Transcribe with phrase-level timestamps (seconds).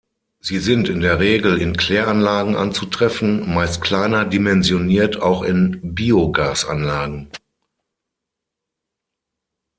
[0.39, 7.27] Sie sind in der Regel in Kläranlagen anzutreffen, meist kleiner dimensioniert auch in Biogasanlagen.